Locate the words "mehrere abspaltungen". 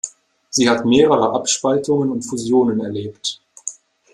0.83-2.09